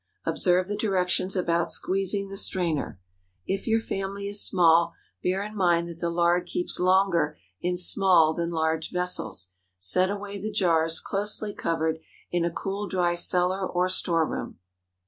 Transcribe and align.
Observe 0.25 0.65
the 0.67 0.75
directions 0.75 1.35
about 1.35 1.69
squeezing 1.69 2.29
the 2.29 2.35
strainer. 2.35 2.99
If 3.45 3.67
your 3.67 3.79
family 3.79 4.27
is 4.27 4.43
small, 4.43 4.95
bear 5.21 5.43
in 5.43 5.55
mind 5.55 5.87
that 5.87 5.99
the 5.99 6.09
lard 6.09 6.47
keeps 6.47 6.79
longer 6.79 7.37
in 7.61 7.77
small 7.77 8.33
than 8.33 8.49
large 8.49 8.89
vessels. 8.91 9.51
Set 9.77 10.09
away 10.09 10.41
the 10.41 10.49
jars, 10.51 10.99
closely 10.99 11.53
covered, 11.53 11.99
in 12.31 12.43
a 12.43 12.49
cool, 12.49 12.87
dry 12.87 13.13
cellar 13.13 13.63
or 13.63 13.87
store 13.89 14.25
room. 14.27 14.57